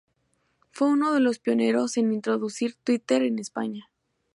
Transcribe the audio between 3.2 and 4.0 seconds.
en España.